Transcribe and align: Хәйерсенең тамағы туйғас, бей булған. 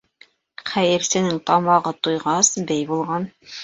Хәйерсенең 0.71 1.39
тамағы 1.51 1.95
туйғас, 2.03 2.53
бей 2.69 2.93
булған. 2.95 3.35